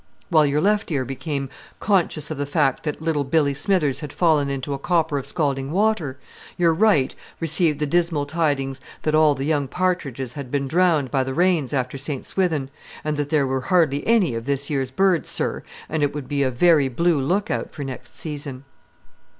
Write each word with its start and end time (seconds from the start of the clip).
While 0.29 0.47
your 0.47 0.61
left 0.61 0.89
ear 0.91 1.05
became 1.05 1.47
conscious 1.79 2.31
of 2.31 2.39
the 2.39 2.47
fact 2.47 2.81
that 2.81 3.03
little 3.03 3.23
Billy 3.23 3.53
Smithers 3.53 3.99
had 3.99 4.11
fallen 4.11 4.49
into 4.49 4.73
a 4.73 4.79
copper 4.79 5.19
of 5.19 5.27
scalding 5.27 5.69
water, 5.71 6.17
your 6.57 6.73
right 6.73 7.13
received 7.39 7.77
the 7.77 7.85
dismal 7.85 8.25
tidings 8.25 8.81
that 9.03 9.13
all 9.13 9.35
the 9.35 9.45
young 9.45 9.67
partridges 9.67 10.33
had 10.33 10.49
been 10.49 10.67
drowned 10.67 11.11
by 11.11 11.23
the 11.23 11.35
rains 11.35 11.71
after 11.71 11.99
St. 11.99 12.25
Swithin, 12.25 12.71
and 13.03 13.15
that 13.15 13.29
there 13.29 13.45
were 13.45 13.61
hardly 13.61 14.07
any 14.07 14.33
of 14.33 14.45
this 14.45 14.71
year's 14.71 14.89
birds, 14.89 15.29
sir, 15.29 15.61
and 15.87 16.01
it 16.01 16.15
would 16.15 16.27
be 16.27 16.41
a 16.41 16.49
very 16.49 16.87
blue 16.87 17.21
look 17.21 17.51
out 17.51 17.69
for 17.69 17.83
next 17.83 18.15
season. 18.17 18.63